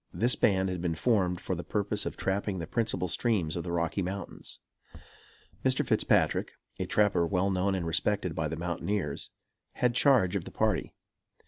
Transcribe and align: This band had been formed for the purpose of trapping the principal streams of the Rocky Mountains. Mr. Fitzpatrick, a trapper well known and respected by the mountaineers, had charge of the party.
This 0.11 0.35
band 0.35 0.67
had 0.69 0.81
been 0.81 0.95
formed 0.95 1.39
for 1.39 1.53
the 1.53 1.63
purpose 1.63 2.07
of 2.07 2.17
trapping 2.17 2.57
the 2.57 2.65
principal 2.65 3.07
streams 3.07 3.55
of 3.55 3.63
the 3.63 3.71
Rocky 3.71 4.01
Mountains. 4.01 4.57
Mr. 5.63 5.85
Fitzpatrick, 5.85 6.53
a 6.79 6.87
trapper 6.87 7.27
well 7.27 7.51
known 7.51 7.75
and 7.75 7.85
respected 7.85 8.33
by 8.33 8.47
the 8.47 8.57
mountaineers, 8.57 9.29
had 9.73 9.93
charge 9.93 10.35
of 10.35 10.45
the 10.45 10.49
party. 10.49 10.95